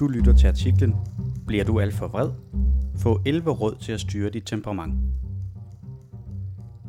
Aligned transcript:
Du 0.00 0.08
lytter 0.08 0.36
til 0.36 0.46
artiklen 0.46 0.94
Bliver 1.46 1.64
du 1.64 1.80
alt 1.80 1.94
for 1.94 2.08
vred? 2.08 2.30
Få 3.02 3.20
11 3.26 3.50
råd 3.50 3.76
til 3.80 3.92
at 3.92 4.00
styre 4.00 4.30
dit 4.30 4.46
temperament. 4.46 4.94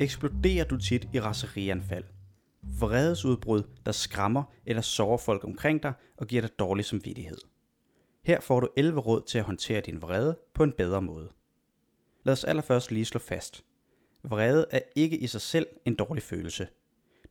Eksploderer 0.00 0.64
du 0.64 0.78
tit 0.78 1.08
i 1.12 1.20
raserianfald? 1.20 2.04
Vredesudbrud, 2.62 3.62
der 3.86 3.92
skræmmer 3.92 4.42
eller 4.66 4.82
sårer 4.82 5.18
folk 5.18 5.44
omkring 5.44 5.82
dig 5.82 5.92
og 6.16 6.26
giver 6.26 6.42
dig 6.42 6.50
dårlig 6.58 6.84
samvittighed. 6.84 7.38
Her 8.24 8.40
får 8.40 8.60
du 8.60 8.68
11 8.76 9.00
råd 9.00 9.22
til 9.26 9.38
at 9.38 9.44
håndtere 9.44 9.80
din 9.80 10.02
vrede 10.02 10.38
på 10.54 10.62
en 10.62 10.72
bedre 10.72 11.02
måde. 11.02 11.28
Lad 12.24 12.32
os 12.32 12.44
allerførst 12.44 12.90
lige 12.90 13.04
slå 13.04 13.18
fast. 13.18 13.64
Vrede 14.22 14.66
er 14.70 14.80
ikke 14.96 15.18
i 15.18 15.26
sig 15.26 15.40
selv 15.40 15.66
en 15.84 15.94
dårlig 15.94 16.22
følelse. 16.22 16.68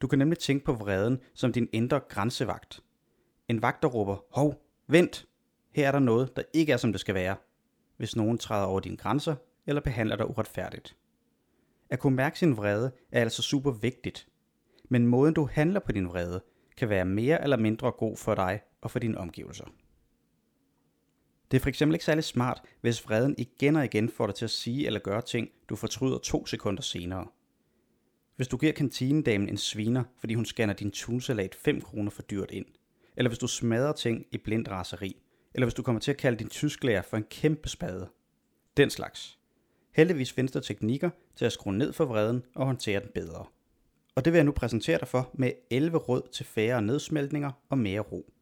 Du 0.02 0.08
kan 0.08 0.20
nemlig 0.20 0.40
tænke 0.40 0.66
på 0.66 0.74
vreden 0.74 1.20
som 1.34 1.54
din 1.54 1.70
indre 1.72 2.00
grænsevagt. 2.00 2.84
En 3.48 3.62
vagt, 3.62 3.82
der 3.82 3.88
råber, 3.88 4.18
hov, 4.32 4.62
vent, 4.88 5.26
her 5.72 5.88
er 5.88 5.92
der 5.92 6.00
noget, 6.00 6.36
der 6.36 6.42
ikke 6.54 6.74
er 6.74 6.78
som 6.78 6.92
det 6.92 7.02
skal 7.02 7.16
være, 7.16 7.36
hvis 7.98 8.16
nogen 8.16 8.38
træder 8.38 8.66
over 8.66 8.80
dine 8.80 8.98
grænser 8.98 9.36
eller 9.66 9.82
behandler 9.82 10.16
dig 10.16 10.30
uretfærdigt. 10.30 10.98
At 11.90 12.00
kunne 12.00 12.16
mærke 12.16 12.40
sin 12.40 12.58
vrede 12.58 12.92
er 13.12 13.22
altså 13.22 13.42
super 13.42 13.72
vigtigt, 13.72 14.28
men 14.90 15.08
måden 15.08 15.34
du 15.34 15.50
handler 15.52 15.80
på 15.80 15.92
din 15.92 16.08
vrede 16.08 16.44
kan 16.78 16.90
være 16.90 17.06
mere 17.06 17.44
eller 17.44 17.58
mindre 17.58 17.92
god 17.92 18.18
for 18.18 18.36
dig 18.36 18.62
og 18.82 18.92
for 18.92 19.00
dine 19.00 19.18
omgivelser. 19.18 19.66
Det 21.52 21.58
er 21.58 21.62
for 21.62 21.70
eksempel 21.70 21.96
ikke 21.96 22.06
særlig 22.06 22.24
smart, 22.24 22.62
hvis 22.82 23.06
vreden 23.06 23.36
igen 23.38 23.76
og 23.76 23.86
igen 23.86 24.10
får 24.10 24.26
dig 24.26 24.36
til 24.36 24.46
at 24.46 24.52
sige 24.52 24.86
eller 24.86 25.00
gøre 25.00 25.22
ting, 25.22 25.50
du 25.70 25.76
fortryder 25.76 26.18
to 26.18 26.46
sekunder 26.46 26.82
senere. 26.82 27.28
Hvis 28.36 28.48
du 28.48 28.58
giver 28.58 28.74
kantinedamen 28.74 29.50
en 29.50 29.58
sviner, 29.58 30.04
fordi 30.18 30.34
hun 30.34 30.46
scanner 30.46 30.74
din 30.74 30.92
tunsalat 30.92 31.56
5 31.56 31.82
kroner 31.82 32.12
for 32.12 32.22
dyrt 32.22 32.52
ind, 32.52 32.66
eller 33.18 33.30
hvis 33.30 33.40
du 33.40 33.48
smadrer 33.48 33.94
ting 33.94 34.26
i 34.32 34.38
blind 34.38 34.68
raseri, 34.68 35.16
eller 35.54 35.66
hvis 35.66 35.74
du 35.74 35.84
kommer 35.84 36.00
til 36.00 36.12
at 36.12 36.18
kalde 36.18 36.38
din 36.38 36.50
tysklærer 36.50 37.02
for 37.02 37.18
en 37.18 37.24
kæmpe 37.24 37.70
spade. 37.70 38.10
Den 38.78 38.90
slags. 38.90 39.40
Heldigvis 39.92 40.34
findes 40.34 40.52
der 40.52 40.60
teknikker 40.60 41.10
til 41.36 41.46
at 41.46 41.52
skrue 41.52 41.78
ned 41.78 41.94
for 41.94 42.06
vreden 42.06 42.44
og 42.56 42.66
håndtere 42.66 43.00
den 43.00 43.10
bedre. 43.14 43.46
Og 44.16 44.26
det 44.26 44.34
vil 44.34 44.38
jeg 44.38 44.46
nu 44.46 44.52
præsentere 44.52 45.00
dig 45.00 45.08
for 45.08 45.30
med 45.34 45.52
11 45.70 45.98
råd 45.98 46.22
til 46.32 46.46
færre 46.46 46.82
nedsmeltninger 46.82 47.52
og 47.70 47.78
mere 47.78 48.00
ro. 48.00 48.34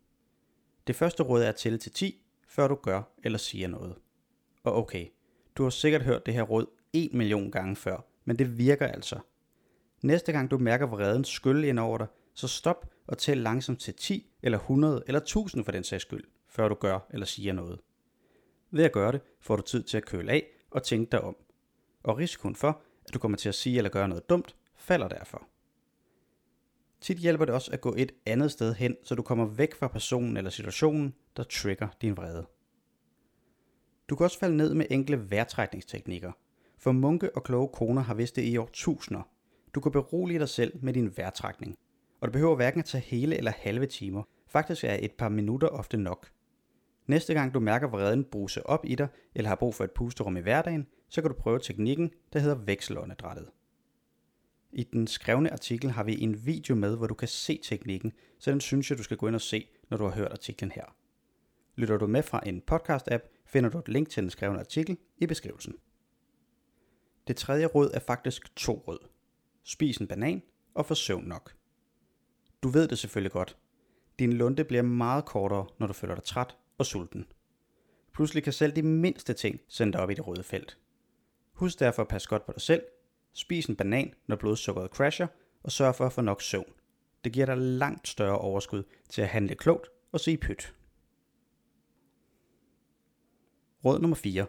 Det 0.87 0.95
første 0.95 1.23
råd 1.23 1.43
er 1.43 1.49
at 1.49 1.55
tælle 1.55 1.77
til 1.77 1.91
10, 1.91 2.21
før 2.47 2.67
du 2.67 2.75
gør 2.75 3.01
eller 3.23 3.37
siger 3.37 3.67
noget. 3.67 3.95
Og 4.63 4.75
okay, 4.75 5.05
du 5.55 5.63
har 5.63 5.69
sikkert 5.69 6.03
hørt 6.03 6.25
det 6.25 6.33
her 6.33 6.43
råd 6.43 6.65
1 6.93 7.13
million 7.13 7.51
gange 7.51 7.75
før, 7.75 8.05
men 8.25 8.39
det 8.39 8.57
virker 8.57 8.87
altså. 8.87 9.19
Næste 10.03 10.31
gang 10.31 10.51
du 10.51 10.57
mærker 10.57 10.85
vreden 10.85 11.23
skylle 11.23 11.67
ind 11.67 11.79
over 11.79 11.97
dig, 11.97 12.07
så 12.33 12.47
stop 12.47 12.89
og 13.07 13.17
tæl 13.17 13.37
langsomt 13.37 13.79
til 13.79 13.93
10 13.93 14.31
eller 14.41 14.57
100 14.57 15.03
eller 15.07 15.19
1000 15.19 15.65
for 15.65 15.71
den 15.71 15.83
sags 15.83 16.01
skyld, 16.01 16.23
før 16.47 16.67
du 16.67 16.75
gør 16.75 16.99
eller 17.09 17.25
siger 17.25 17.53
noget. 17.53 17.79
Ved 18.71 18.83
at 18.83 18.91
gøre 18.91 19.11
det, 19.11 19.21
får 19.39 19.55
du 19.55 19.61
tid 19.61 19.83
til 19.83 19.97
at 19.97 20.05
køle 20.05 20.31
af 20.31 20.45
og 20.71 20.83
tænke 20.83 21.11
dig 21.11 21.21
om. 21.21 21.35
Og 22.03 22.17
risikoen 22.17 22.55
for, 22.55 22.81
at 23.05 23.13
du 23.13 23.19
kommer 23.19 23.37
til 23.37 23.49
at 23.49 23.55
sige 23.55 23.77
eller 23.77 23.89
gøre 23.89 24.07
noget 24.07 24.29
dumt, 24.29 24.55
falder 24.75 25.07
derfor. 25.07 25.47
Tit 27.01 27.17
hjælper 27.17 27.45
det 27.45 27.55
også 27.55 27.71
at 27.71 27.81
gå 27.81 27.95
et 27.97 28.11
andet 28.25 28.51
sted 28.51 28.73
hen, 28.73 28.97
så 29.03 29.15
du 29.15 29.21
kommer 29.21 29.45
væk 29.45 29.75
fra 29.75 29.87
personen 29.87 30.37
eller 30.37 30.49
situationen, 30.49 31.13
der 31.37 31.43
trigger 31.43 31.87
din 32.01 32.17
vrede. 32.17 32.45
Du 34.09 34.15
kan 34.15 34.23
også 34.23 34.39
falde 34.39 34.57
ned 34.57 34.73
med 34.73 34.85
enkle 34.89 35.31
vejrtrækningsteknikker, 35.31 36.31
for 36.77 36.91
munke 36.91 37.35
og 37.35 37.43
kloge 37.43 37.69
koner 37.73 38.01
har 38.01 38.13
vidst 38.13 38.35
det 38.35 38.43
i 38.43 38.57
år 38.57 38.69
tusinder. 38.73 39.32
Du 39.75 39.79
kan 39.79 39.91
berolige 39.91 40.39
dig 40.39 40.49
selv 40.49 40.79
med 40.81 40.93
din 40.93 41.17
vejrtrækning, 41.17 41.77
og 42.21 42.27
det 42.27 42.33
behøver 42.33 42.55
hverken 42.55 42.79
at 42.79 42.85
tage 42.85 43.03
hele 43.03 43.37
eller 43.37 43.51
halve 43.51 43.85
timer. 43.85 44.23
Faktisk 44.47 44.83
er 44.83 44.97
et 45.01 45.11
par 45.11 45.29
minutter 45.29 45.67
ofte 45.67 45.97
nok. 45.97 46.31
Næste 47.07 47.33
gang 47.33 47.53
du 47.53 47.59
mærker 47.59 47.87
vreden 47.87 48.23
bruse 48.23 48.65
op 48.65 48.85
i 48.85 48.95
dig, 48.95 49.07
eller 49.35 49.49
har 49.49 49.55
brug 49.55 49.75
for 49.75 49.83
et 49.83 49.91
pusterum 49.91 50.37
i 50.37 50.39
hverdagen, 50.39 50.87
så 51.09 51.21
kan 51.21 51.31
du 51.31 51.37
prøve 51.37 51.59
teknikken, 51.59 52.11
der 52.33 52.39
hedder 52.39 52.55
vekselåndedrættet. 52.55 53.49
I 54.71 54.83
den 54.83 55.07
skrevne 55.07 55.53
artikel 55.53 55.91
har 55.91 56.03
vi 56.03 56.21
en 56.21 56.45
video 56.45 56.75
med, 56.75 56.97
hvor 56.97 57.07
du 57.07 57.13
kan 57.13 57.27
se 57.27 57.59
teknikken, 57.63 58.11
så 58.39 58.51
den 58.51 58.61
synes 58.61 58.89
jeg, 58.89 58.97
du 58.97 59.03
skal 59.03 59.17
gå 59.17 59.27
ind 59.27 59.35
og 59.35 59.41
se, 59.41 59.67
når 59.89 59.97
du 59.97 60.03
har 60.03 60.11
hørt 60.11 60.31
artiklen 60.31 60.71
her. 60.71 60.95
Lytter 61.75 61.97
du 61.97 62.07
med 62.07 62.23
fra 62.23 62.41
en 62.45 62.61
podcast-app, 62.71 63.43
finder 63.45 63.69
du 63.69 63.79
et 63.79 63.87
link 63.87 64.09
til 64.09 64.23
den 64.23 64.29
skrevne 64.29 64.59
artikel 64.59 64.97
i 65.17 65.25
beskrivelsen. 65.25 65.75
Det 67.27 67.35
tredje 67.35 67.65
råd 67.65 67.91
er 67.93 67.99
faktisk 67.99 68.55
to 68.55 68.83
råd. 68.87 69.12
Spis 69.63 69.97
en 69.97 70.07
banan 70.07 70.41
og 70.73 70.85
få 70.85 70.95
søvn 70.95 71.23
nok. 71.23 71.55
Du 72.63 72.69
ved 72.69 72.87
det 72.87 72.99
selvfølgelig 72.99 73.31
godt. 73.31 73.57
Din 74.19 74.33
lunde 74.33 74.63
bliver 74.63 74.81
meget 74.81 75.25
kortere, 75.25 75.67
når 75.79 75.87
du 75.87 75.93
føler 75.93 76.15
dig 76.15 76.23
træt 76.23 76.57
og 76.77 76.85
sulten. 76.85 77.25
Pludselig 78.13 78.43
kan 78.43 78.53
selv 78.53 78.75
de 78.75 78.83
mindste 78.83 79.33
ting 79.33 79.59
sende 79.67 79.93
dig 79.93 80.01
op 80.01 80.09
i 80.09 80.13
det 80.13 80.27
røde 80.27 80.43
felt. 80.43 80.77
Husk 81.53 81.79
derfor 81.79 82.01
at 82.01 82.07
passe 82.07 82.29
godt 82.29 82.45
på 82.45 82.51
dig 82.51 82.61
selv 82.61 82.83
Spis 83.33 83.65
en 83.65 83.75
banan, 83.75 84.13
når 84.27 84.35
blodsukkeret 84.35 84.91
crasher, 84.91 85.27
og 85.63 85.71
sørg 85.71 85.95
for 85.95 86.05
at 86.05 86.13
få 86.13 86.21
nok 86.21 86.41
søvn. 86.41 86.73
Det 87.23 87.33
giver 87.33 87.45
dig 87.45 87.57
langt 87.57 88.07
større 88.07 88.37
overskud 88.37 88.83
til 89.09 89.21
at 89.21 89.27
handle 89.27 89.55
klogt 89.55 89.87
og 90.11 90.19
sige 90.19 90.37
pyt. 90.37 90.75
Råd 93.85 93.99
nummer 93.99 94.15
4. 94.15 94.45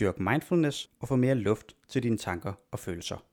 Dyrk 0.00 0.18
mindfulness 0.18 0.90
og 1.00 1.08
få 1.08 1.16
mere 1.16 1.34
luft 1.34 1.76
til 1.88 2.02
dine 2.02 2.18
tanker 2.18 2.52
og 2.70 2.78
følelser. 2.78 3.26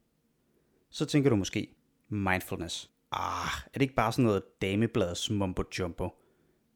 Så 0.93 1.05
tænker 1.05 1.29
du 1.29 1.35
måske, 1.35 1.75
mindfulness. 2.09 2.91
Ah, 3.11 3.61
er 3.65 3.73
det 3.73 3.81
ikke 3.81 3.93
bare 3.93 4.11
sådan 4.11 4.25
noget 4.25 4.43
damebladets 4.61 5.29
mumbo 5.29 5.63
jumbo? 5.79 6.09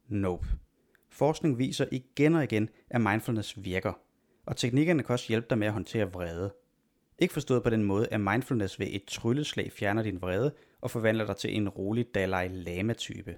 Nope. 0.08 0.46
Forskning 1.10 1.58
viser 1.58 1.86
igen 1.90 2.34
og 2.34 2.44
igen, 2.44 2.68
at 2.90 3.00
mindfulness 3.00 3.64
virker, 3.64 3.92
og 4.46 4.56
teknikkerne 4.56 5.02
kan 5.02 5.12
også 5.12 5.28
hjælpe 5.28 5.46
dig 5.50 5.58
med 5.58 5.66
at 5.66 5.72
håndtere 5.72 6.12
vrede, 6.12 6.54
ikke 7.18 7.34
forstået 7.34 7.62
på 7.62 7.70
den 7.70 7.84
måde, 7.84 8.08
at 8.10 8.20
mindfulness 8.20 8.78
ved 8.78 8.86
et 8.90 9.04
trylleslag 9.04 9.72
fjerner 9.72 10.02
din 10.02 10.22
vrede 10.22 10.54
og 10.80 10.90
forvandler 10.90 11.26
dig 11.26 11.36
til 11.36 11.56
en 11.56 11.68
rolig 11.68 12.06
Dalai 12.14 12.48
Lama-type. 12.48 13.36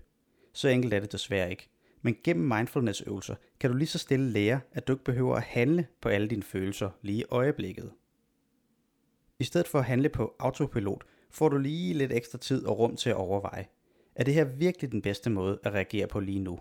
Så 0.53 0.69
enkelt 0.69 0.95
er 0.95 1.01
det 1.01 1.13
desværre 1.13 1.51
ikke. 1.51 1.69
Men 2.03 2.17
gennem 2.25 2.49
mindfulness-øvelser 2.49 3.35
kan 3.61 3.71
du 3.71 3.77
lige 3.77 3.89
så 3.89 3.99
stille 3.99 4.31
lære, 4.31 4.61
at 4.73 4.87
du 4.87 4.93
ikke 4.93 5.05
behøver 5.05 5.37
at 5.37 5.43
handle 5.43 5.87
på 6.01 6.09
alle 6.09 6.29
dine 6.29 6.43
følelser 6.43 6.91
lige 7.03 7.21
i 7.21 7.25
øjeblikket. 7.31 7.91
I 9.41 9.45
stedet 9.45 9.69
for 9.69 9.79
at 9.79 9.85
handle 9.85 10.09
på 10.09 10.35
autopilot, 10.39 11.05
får 11.31 11.49
du 11.49 11.59
lige 11.59 11.95
lidt 11.95 12.13
ekstra 12.13 12.39
tid 12.39 12.67
og 12.67 12.79
rum 12.79 12.97
til 12.97 13.11
at 13.11 13.17
overveje. 13.17 13.67
Er 14.15 14.25
det 14.25 14.35
her 14.35 14.45
virkelig 14.45 14.93
den 14.93 15.03
bedste 15.03 15.31
måde 15.31 15.59
at 15.63 15.73
reagere 15.73 16.07
på 16.07 16.21
lige 16.21 16.41
nu? 16.41 16.59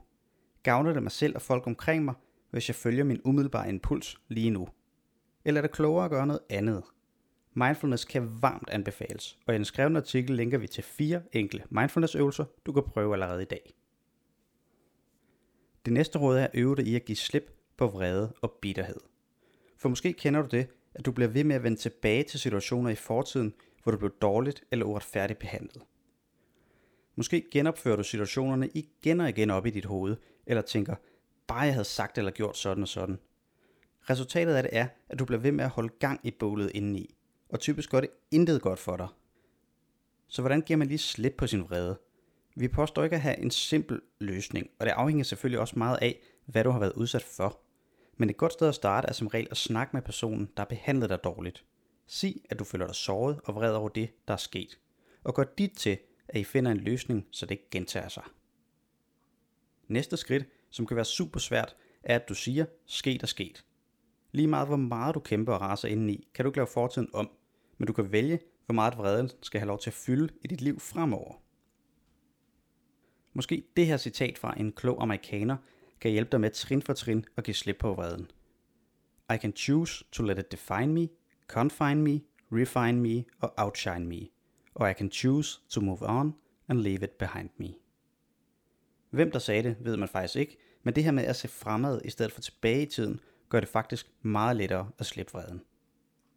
Gavner 0.64 0.94
det 0.94 1.04
mig 1.04 1.12
selv 1.12 1.36
og 1.36 1.42
folk 1.42 1.68
omkring 1.68 2.06
mig, 2.06 2.14
hvis 2.52 2.70
jeg 2.70 2.76
følger 2.76 3.04
min 3.04 3.22
umiddelbare 3.26 3.70
impuls 3.70 4.22
lige 4.28 4.50
nu? 4.50 4.68
Eller 5.46 5.62
er 5.62 5.62
det 5.62 5.72
klogere 5.72 6.06
at 6.06 6.12
gøre 6.12 6.28
noget 6.28 6.42
andet? 6.50 6.84
Mindfulness 7.54 8.06
kan 8.06 8.42
varmt 8.42 8.70
anbefales, 8.70 9.40
og 9.48 9.54
i 9.54 9.58
den 9.58 9.66
skrevne 9.66 10.00
artikel 10.00 10.36
linker 10.36 10.58
vi 10.58 10.68
til 10.68 10.84
fire 10.84 11.22
enkle 11.32 11.64
mindfulness-øvelser, 11.70 12.46
du 12.66 12.72
kan 12.72 12.84
prøve 12.84 13.14
allerede 13.14 13.42
i 13.42 13.46
dag. 13.46 13.74
Det 15.86 15.94
næste 15.94 16.20
råd 16.20 16.38
er 16.38 16.44
at 16.44 16.52
øve 16.54 16.76
dig 16.76 16.88
i 16.88 16.96
at 16.96 17.06
give 17.06 17.16
slip 17.16 17.52
på 17.78 17.88
vrede 17.88 18.34
og 18.42 18.58
bitterhed. 18.62 19.00
For 19.78 19.90
måske 19.90 20.14
kender 20.14 20.42
du 20.42 20.48
det, 20.48 20.68
at 20.96 21.06
du 21.06 21.12
bliver 21.12 21.28
ved 21.28 21.44
med 21.44 21.56
at 21.56 21.64
vende 21.64 21.78
tilbage 21.78 22.24
til 22.24 22.40
situationer 22.40 22.90
i 22.90 22.96
fortiden, 22.96 23.54
hvor 23.84 23.92
du 23.92 23.98
blev 23.98 24.12
dårligt 24.22 24.64
eller 24.72 24.86
uretfærdigt 24.86 25.40
behandlet. 25.40 25.84
Måske 27.16 27.46
genopfører 27.52 27.96
du 27.96 28.04
situationerne 28.04 28.70
igen 28.74 29.22
og 29.22 29.30
igen 29.30 29.50
op 29.50 29.66
i 29.66 29.70
dit 29.70 29.86
hoved, 29.86 30.16
eller 30.46 30.62
tænker, 30.62 30.96
bare 31.48 31.60
jeg 31.60 31.74
havde 31.74 31.86
sagt 31.86 32.18
eller 32.18 32.32
gjort 32.32 32.58
sådan 32.58 32.84
og 32.84 32.88
sådan. 32.88 33.20
Resultatet 34.10 34.56
af 34.56 34.64
det 34.64 34.70
er, 34.74 34.88
at 35.10 35.20
du 35.20 35.26
bliver 35.26 35.40
ved 35.40 35.52
med 35.52 35.64
at 35.64 35.70
holde 35.70 35.94
gang 36.00 36.20
i 36.24 36.32
bålet 36.32 36.72
indeni, 36.74 37.16
og 37.50 37.60
typisk 37.60 37.92
gør 37.92 38.02
det 38.02 38.10
intet 38.32 38.62
godt 38.62 38.80
for 38.80 38.98
dig. 38.98 39.08
Så 40.28 40.42
hvordan 40.42 40.62
giver 40.62 40.78
man 40.78 40.88
lige 40.88 40.98
slip 40.98 41.34
på 41.38 41.48
sin 41.48 41.64
vrede? 41.64 42.00
Vi 42.56 42.68
påstår 42.68 43.04
ikke 43.04 43.16
at 43.16 43.22
have 43.22 43.40
en 43.40 43.52
simpel 43.52 44.02
løsning, 44.20 44.70
og 44.80 44.86
det 44.86 44.92
afhænger 44.92 45.24
selvfølgelig 45.24 45.60
også 45.60 45.80
meget 45.80 46.00
af, 46.02 46.20
hvad 46.46 46.64
du 46.64 46.70
har 46.70 46.80
været 46.80 46.94
udsat 46.94 47.24
for. 47.24 47.62
Men 48.20 48.30
et 48.30 48.38
godt 48.38 48.54
sted 48.54 48.68
at 48.68 48.76
starte 48.76 49.08
er 49.08 49.14
som 49.14 49.28
regel 49.28 49.48
at 49.52 49.58
snakke 49.58 49.92
med 49.94 50.02
personen, 50.02 50.46
der 50.58 50.64
har 50.64 50.66
behandlet 50.66 51.10
dig 51.10 51.24
dårligt. 51.24 51.66
Sig, 52.08 52.36
at 52.50 52.60
du 52.60 52.64
føler 52.64 52.86
dig 52.86 52.96
såret 52.96 53.40
og 53.44 53.56
vred 53.56 53.74
over 53.74 53.90
det, 53.90 54.10
der 54.28 54.34
er 54.34 54.38
sket. 54.38 54.80
Og 55.24 55.36
gør 55.36 55.44
dit 55.58 55.72
til, 55.72 55.98
at 56.28 56.40
I 56.40 56.44
finder 56.44 56.72
en 56.72 56.78
løsning, 56.78 57.28
så 57.32 57.46
det 57.46 57.52
ikke 57.52 57.70
gentager 57.72 58.08
sig. 58.08 58.24
Næste 59.88 60.18
skridt, 60.18 60.46
som 60.70 60.86
kan 60.86 60.96
være 60.96 61.06
super 61.06 61.40
svært, 61.40 61.76
er 62.04 62.16
at 62.16 62.30
du 62.30 62.34
siger, 62.34 62.66
sket 62.86 63.24
er 63.24 63.28
sket. 63.28 63.66
Lige 64.32 64.48
meget 64.48 64.68
hvor 64.68 64.78
meget 64.78 65.16
du 65.16 65.20
kæmper 65.20 65.54
og 65.54 65.62
raser 65.62 65.88
indeni, 65.88 66.28
kan 66.34 66.46
du 66.46 66.50
ikke 66.50 66.58
lave 66.58 66.68
fortiden 66.68 67.10
om, 67.14 67.30
men 67.78 67.88
du 67.88 67.94
kan 67.94 68.12
vælge, 68.12 68.40
hvor 68.66 68.74
meget 68.74 68.98
vreden 68.98 69.30
skal 69.42 69.60
have 69.60 69.68
lov 69.68 69.80
til 69.80 69.90
at 69.90 69.94
fylde 69.94 70.34
i 70.44 70.48
dit 70.48 70.62
liv 70.62 70.80
fremover. 70.80 71.34
Måske 73.34 73.64
det 73.78 73.86
her 73.88 73.98
citat 73.98 74.38
fra 74.38 74.60
en 74.60 74.72
klog 74.72 75.02
amerikaner 75.02 75.58
kan 76.02 76.12
hjælpe 76.12 76.32
dig 76.32 76.42
med 76.42 76.52
trin 76.52 76.82
for 76.82 76.94
trin 76.94 77.26
at 77.38 77.44
give 77.44 77.56
slip 77.56 77.78
på 77.80 77.94
vreden. 77.94 78.32
I 79.34 79.38
can 79.38 79.56
choose 79.56 80.06
to 80.12 80.24
let 80.24 80.40
it 80.40 80.52
define 80.52 80.94
me, 80.94 81.08
confine 81.48 82.02
me, 82.02 82.22
refine 82.52 83.02
me 83.02 83.26
og 83.40 83.54
outshine 83.58 84.06
me. 84.06 84.28
Or 84.76 84.88
I 84.88 84.94
can 84.94 85.12
choose 85.12 85.60
to 85.70 85.82
move 85.82 86.02
on 86.02 86.36
and 86.68 86.80
leave 86.80 87.04
it 87.04 87.12
behind 87.12 87.50
me. 87.58 87.74
Hvem 89.10 89.32
der 89.32 89.40
sagde 89.40 89.64
det, 89.64 89.78
ved 89.80 89.98
man 89.98 90.08
faktisk 90.08 90.36
ikke, 90.36 90.58
men 90.84 90.96
det 90.96 91.04
her 91.04 91.12
med 91.12 91.24
at 91.24 91.36
se 91.36 91.48
fremad 91.48 92.02
i 92.06 92.10
stedet 92.10 92.32
for 92.32 92.42
tilbage 92.42 92.82
i 92.82 92.86
tiden, 92.86 93.20
gør 93.50 93.60
det 93.60 93.70
faktisk 93.70 94.12
meget 94.22 94.58
lettere 94.58 94.92
at 94.98 95.06
slippe 95.06 95.32
vreden. 95.32 95.62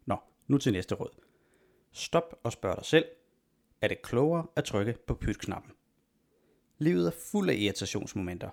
Nå, 0.07 0.17
nu 0.47 0.59
til 0.59 0.73
næste 0.73 0.95
råd. 0.95 1.11
Stop 1.93 2.41
og 2.43 2.53
spørg 2.53 2.77
dig 2.77 2.85
selv, 2.85 3.05
er 3.81 3.89
det 3.89 4.03
klogere 4.03 4.47
at 4.57 4.65
trykke 4.65 4.97
på 5.07 5.15
pytknappen? 5.15 5.73
Livet 6.79 7.07
er 7.07 7.13
fuld 7.31 7.51
af 7.51 7.55
irritationsmomenter. 7.55 8.51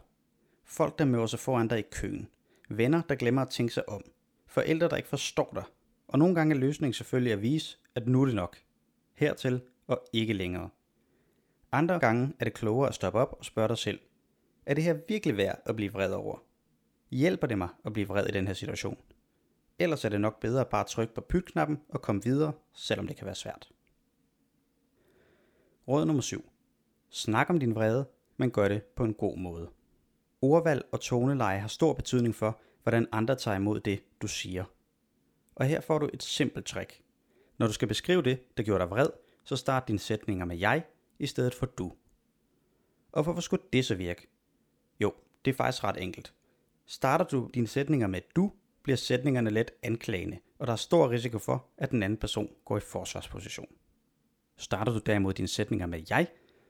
Folk, 0.69 0.99
der 0.99 1.05
møder 1.05 1.25
sig 1.25 1.39
foran 1.39 1.67
dig 1.67 1.79
i 1.79 1.85
køen. 1.91 2.27
Venner, 2.69 3.01
der 3.09 3.15
glemmer 3.15 3.41
at 3.41 3.49
tænke 3.49 3.73
sig 3.73 3.89
om. 3.89 4.01
Forældre, 4.45 4.89
der 4.89 4.97
ikke 4.97 5.09
forstår 5.09 5.51
dig. 5.53 5.63
Og 6.07 6.19
nogle 6.19 6.35
gange 6.35 6.55
er 6.55 6.59
løsningen 6.59 6.93
selvfølgelig 6.93 7.33
at 7.33 7.41
vise, 7.41 7.77
at 7.95 8.07
nu 8.07 8.21
er 8.21 8.25
det 8.25 8.35
nok. 8.35 8.57
Hertil 9.13 9.61
og 9.87 10.03
ikke 10.13 10.33
længere. 10.33 10.69
Andre 11.71 11.99
gange 11.99 12.33
er 12.39 12.43
det 12.43 12.53
klogere 12.53 12.87
at 12.87 12.95
stoppe 12.95 13.19
op 13.19 13.35
og 13.39 13.45
spørge 13.45 13.67
dig 13.67 13.77
selv, 13.77 13.99
er 14.65 14.73
det 14.73 14.83
her 14.83 14.97
virkelig 15.07 15.37
værd 15.37 15.61
at 15.65 15.75
blive 15.75 15.93
vred 15.93 16.11
over? 16.11 16.43
Hjælper 17.11 17.47
det 17.47 17.57
mig 17.57 17.69
at 17.85 17.93
blive 17.93 18.07
vred 18.07 18.27
i 18.27 18.31
den 18.31 18.47
her 18.47 18.53
situation? 18.53 18.97
Ellers 19.79 20.05
er 20.05 20.09
det 20.09 20.21
nok 20.21 20.39
bedre 20.39 20.61
at 20.61 20.67
bare 20.67 20.83
trykke 20.83 21.13
på 21.13 21.21
pytknappen 21.21 21.81
og 21.89 22.01
komme 22.01 22.23
videre, 22.23 22.53
selvom 22.73 23.07
det 23.07 23.17
kan 23.17 23.25
være 23.25 23.35
svært. 23.35 23.71
Råd 25.87 26.05
nummer 26.05 26.21
7. 26.21 26.51
Snak 27.09 27.49
om 27.49 27.59
din 27.59 27.75
vrede, 27.75 28.05
men 28.37 28.51
gør 28.51 28.67
det 28.67 28.83
på 28.83 29.03
en 29.03 29.13
god 29.13 29.37
måde. 29.37 29.69
Ordvalg 30.41 30.85
og 30.91 31.01
toneleje 31.01 31.59
har 31.59 31.67
stor 31.67 31.93
betydning 31.93 32.35
for, 32.35 32.59
hvordan 32.83 33.07
andre 33.11 33.35
tager 33.35 33.57
imod 33.57 33.79
det, 33.79 34.03
du 34.21 34.27
siger. 34.27 34.63
Og 35.55 35.65
her 35.65 35.81
får 35.81 35.99
du 35.99 36.09
et 36.13 36.23
simpelt 36.23 36.65
trick. 36.65 37.01
Når 37.57 37.67
du 37.67 37.73
skal 37.73 37.87
beskrive 37.87 38.21
det, 38.21 38.57
der 38.57 38.63
gjorde 38.63 38.79
dig 38.79 38.89
vred, 38.89 39.09
så 39.43 39.55
start 39.55 39.87
dine 39.87 39.99
sætninger 39.99 40.45
med 40.45 40.57
jeg, 40.57 40.83
i 41.19 41.27
stedet 41.27 41.53
for 41.53 41.65
du. 41.65 41.93
Og 43.11 43.23
hvorfor 43.23 43.41
skulle 43.41 43.63
det 43.73 43.85
så 43.85 43.95
virke? 43.95 44.27
Jo, 44.99 45.13
det 45.45 45.51
er 45.51 45.55
faktisk 45.55 45.83
ret 45.83 46.03
enkelt. 46.03 46.33
Starter 46.85 47.25
du 47.25 47.49
dine 47.53 47.67
sætninger 47.67 48.07
med 48.07 48.21
du, 48.35 48.51
bliver 48.83 48.97
sætningerne 48.97 49.49
let 49.49 49.71
anklagende, 49.83 50.39
og 50.59 50.67
der 50.67 50.73
er 50.73 50.77
stor 50.77 51.09
risiko 51.09 51.37
for, 51.37 51.65
at 51.77 51.91
den 51.91 52.03
anden 52.03 52.17
person 52.17 52.49
går 52.65 52.77
i 52.77 52.79
forsvarsposition. 52.79 53.67
Starter 54.57 54.93
du 54.93 54.99
derimod 54.99 55.33
dine 55.33 55.47
sætninger 55.47 55.85
med 55.85 56.03
jeg, 56.09 56.27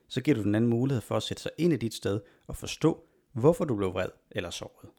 så 0.08 0.22
giver 0.22 0.36
du 0.36 0.44
den 0.44 0.56
anden 0.56 0.70
mulighed 0.70 1.02
for 1.02 1.18
at 1.18 1.24
sætte 1.24 1.44
sig 1.44 1.52
ind 1.58 1.74
i 1.74 1.78
dit 1.78 1.94
sted 1.94 2.22
og 2.48 2.56
forstå, 2.56 3.09
hvorfor 3.32 3.66
du 3.66 3.76
blev 3.76 3.94
vred 3.94 4.10
eller 4.32 4.50
såret. 4.50 4.90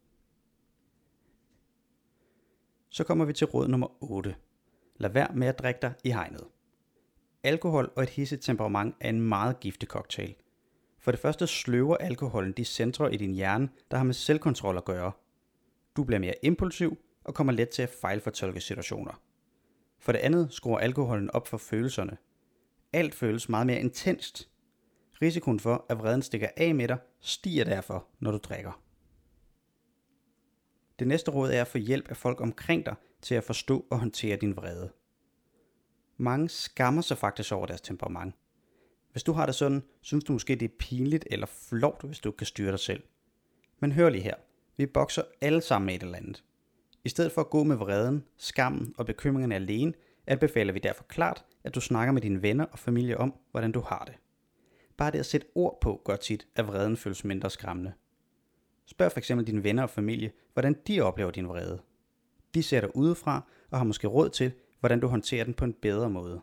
Så 2.88 3.04
kommer 3.04 3.24
vi 3.24 3.32
til 3.32 3.46
råd 3.46 3.68
nummer 3.68 4.02
8. 4.02 4.34
Lad 4.96 5.10
være 5.10 5.34
med 5.34 5.46
at 5.46 5.58
drikke 5.58 5.78
dig 5.82 5.94
i 6.04 6.10
hegnet. 6.10 6.44
Alkohol 7.42 7.92
og 7.96 8.02
et 8.02 8.10
hisset 8.10 8.40
temperament 8.40 8.94
er 9.00 9.08
en 9.08 9.20
meget 9.20 9.60
giftig 9.60 9.88
cocktail. 9.88 10.34
For 10.98 11.10
det 11.10 11.20
første 11.20 11.46
sløver 11.46 11.96
alkoholen 11.96 12.52
de 12.52 12.64
centre 12.64 13.14
i 13.14 13.16
din 13.16 13.34
hjerne, 13.34 13.68
der 13.90 13.96
har 13.96 14.04
med 14.04 14.14
selvkontrol 14.14 14.76
at 14.76 14.84
gøre. 14.84 15.12
Du 15.96 16.04
bliver 16.04 16.18
mere 16.18 16.34
impulsiv 16.42 16.98
og 17.24 17.34
kommer 17.34 17.52
let 17.52 17.68
til 17.68 17.82
at 17.82 17.96
fejlfortolke 18.00 18.60
situationer. 18.60 19.22
For 19.98 20.12
det 20.12 20.18
andet 20.18 20.52
skruer 20.52 20.78
alkoholen 20.78 21.30
op 21.30 21.48
for 21.48 21.58
følelserne. 21.58 22.16
Alt 22.92 23.14
føles 23.14 23.48
meget 23.48 23.66
mere 23.66 23.80
intenst. 23.80 24.50
Risikoen 25.22 25.60
for, 25.60 25.86
at 25.88 25.98
vreden 25.98 26.22
stikker 26.22 26.48
af 26.56 26.74
med 26.74 26.88
dig, 26.88 26.98
stiger 27.20 27.64
derfor, 27.64 28.06
når 28.20 28.30
du 28.30 28.38
drikker. 28.38 28.82
Det 30.98 31.08
næste 31.08 31.30
råd 31.30 31.50
er 31.50 31.60
at 31.60 31.68
få 31.68 31.78
hjælp 31.78 32.08
af 32.08 32.16
folk 32.16 32.40
omkring 32.40 32.86
dig 32.86 32.94
til 33.22 33.34
at 33.34 33.44
forstå 33.44 33.86
og 33.90 33.98
håndtere 33.98 34.36
din 34.36 34.56
vrede. 34.56 34.92
Mange 36.16 36.48
skammer 36.48 37.02
sig 37.02 37.18
faktisk 37.18 37.52
over 37.52 37.66
deres 37.66 37.80
temperament. 37.80 38.34
Hvis 39.12 39.22
du 39.22 39.32
har 39.32 39.46
det 39.46 39.54
sådan, 39.54 39.82
synes 40.00 40.24
du 40.24 40.32
måske 40.32 40.56
det 40.56 40.70
er 40.70 40.76
pinligt 40.78 41.26
eller 41.30 41.46
flovt, 41.46 42.02
hvis 42.02 42.18
du 42.18 42.28
ikke 42.28 42.36
kan 42.36 42.46
styre 42.46 42.70
dig 42.70 42.78
selv. 42.78 43.02
Men 43.78 43.92
hør 43.92 44.08
lige 44.08 44.22
her. 44.22 44.34
Vi 44.76 44.86
bokser 44.86 45.22
alle 45.40 45.60
sammen 45.60 45.86
med 45.86 45.94
et 45.94 46.02
eller 46.02 46.18
andet. 46.18 46.44
I 47.04 47.08
stedet 47.08 47.32
for 47.32 47.40
at 47.40 47.50
gå 47.50 47.64
med 47.64 47.76
vreden, 47.76 48.24
skammen 48.36 48.94
og 48.98 49.06
bekymringerne 49.06 49.54
alene, 49.54 49.92
anbefaler 50.26 50.72
vi 50.72 50.78
derfor 50.78 51.04
klart, 51.04 51.44
at 51.64 51.74
du 51.74 51.80
snakker 51.80 52.12
med 52.12 52.22
dine 52.22 52.42
venner 52.42 52.64
og 52.64 52.78
familie 52.78 53.18
om, 53.18 53.34
hvordan 53.50 53.72
du 53.72 53.80
har 53.80 54.04
det. 54.04 54.14
Bare 55.00 55.10
det 55.10 55.18
at 55.18 55.26
sætte 55.26 55.46
ord 55.54 55.78
på 55.80 56.00
gør 56.04 56.16
tit, 56.16 56.46
at 56.54 56.66
vreden 56.66 56.96
føles 56.96 57.24
mindre 57.24 57.50
skræmmende. 57.50 57.92
Spørg 58.86 59.12
f.eks. 59.12 59.28
dine 59.46 59.64
venner 59.64 59.82
og 59.82 59.90
familie, 59.90 60.32
hvordan 60.52 60.76
de 60.86 61.00
oplever 61.00 61.30
din 61.30 61.48
vrede. 61.48 61.82
De 62.54 62.62
ser 62.62 62.80
dig 62.80 62.96
udefra 62.96 63.44
og 63.70 63.78
har 63.78 63.84
måske 63.84 64.06
råd 64.06 64.30
til, 64.30 64.52
hvordan 64.80 65.00
du 65.00 65.06
håndterer 65.06 65.44
den 65.44 65.54
på 65.54 65.64
en 65.64 65.72
bedre 65.72 66.10
måde. 66.10 66.40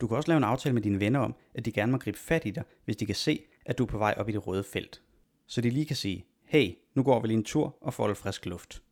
Du 0.00 0.06
kan 0.06 0.16
også 0.16 0.30
lave 0.30 0.36
en 0.36 0.44
aftale 0.44 0.72
med 0.72 0.82
dine 0.82 1.00
venner 1.00 1.20
om, 1.20 1.34
at 1.54 1.64
de 1.64 1.72
gerne 1.72 1.92
må 1.92 1.98
gribe 1.98 2.18
fat 2.18 2.46
i 2.46 2.50
dig, 2.50 2.64
hvis 2.84 2.96
de 2.96 3.06
kan 3.06 3.14
se, 3.14 3.44
at 3.66 3.78
du 3.78 3.82
er 3.82 3.88
på 3.88 3.98
vej 3.98 4.14
op 4.16 4.28
i 4.28 4.32
det 4.32 4.46
røde 4.46 4.64
felt. 4.64 5.02
Så 5.46 5.60
de 5.60 5.70
lige 5.70 5.86
kan 5.86 5.96
sige, 5.96 6.26
hey, 6.44 6.74
nu 6.94 7.02
går 7.02 7.20
vi 7.20 7.26
lige 7.26 7.36
en 7.36 7.44
tur 7.44 7.76
og 7.80 7.94
får 7.94 8.06
lidt 8.06 8.18
frisk 8.18 8.46
luft. 8.46 8.82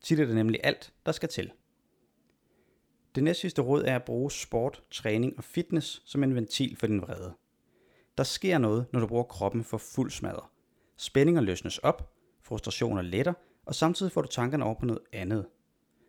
Tit 0.00 0.20
er 0.20 0.26
det 0.26 0.34
nemlig 0.34 0.60
alt, 0.64 0.92
der 1.06 1.12
skal 1.12 1.28
til. 1.28 1.52
Det 3.14 3.24
næste 3.24 3.40
sidste 3.40 3.62
råd 3.62 3.84
er 3.84 3.96
at 3.96 4.04
bruge 4.04 4.30
sport, 4.30 4.82
træning 4.90 5.38
og 5.38 5.44
fitness 5.44 6.02
som 6.04 6.22
en 6.22 6.34
ventil 6.34 6.76
for 6.76 6.86
din 6.86 7.00
vrede. 7.00 7.34
Der 8.18 8.24
sker 8.24 8.58
noget, 8.58 8.86
når 8.92 9.00
du 9.00 9.06
bruger 9.06 9.22
kroppen 9.22 9.64
for 9.64 9.78
fuld 9.78 10.10
smadre. 10.10 10.46
Spændinger 10.96 11.40
løsnes 11.40 11.78
op, 11.78 12.12
frustrationer 12.42 13.02
letter, 13.02 13.32
og 13.66 13.74
samtidig 13.74 14.12
får 14.12 14.22
du 14.22 14.28
tankerne 14.28 14.64
over 14.64 14.74
på 14.74 14.86
noget 14.86 15.02
andet. 15.12 15.46